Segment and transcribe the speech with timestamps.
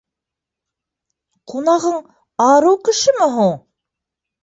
[1.53, 2.01] Ҡунағың...
[2.49, 3.57] арыу кешеме һуң?